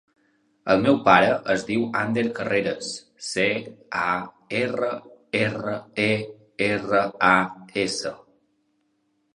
El 0.73 0.79
meu 0.85 0.95
pare 1.07 1.27
es 1.55 1.65
diu 1.67 1.83
Ander 1.99 2.23
Carreras: 2.39 2.89
ce, 3.27 3.45
a, 4.07 4.17
erra, 4.63 4.91
erra, 5.43 5.77
e, 6.09 6.13
erra, 6.73 7.05
a, 7.33 7.37
essa. 7.87 8.19